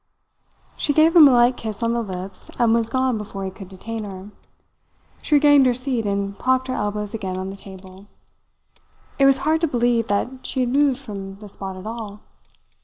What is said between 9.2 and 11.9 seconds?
was hard to believe that she had moved from the spot at